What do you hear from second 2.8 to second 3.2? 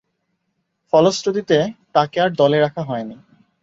হয়নি।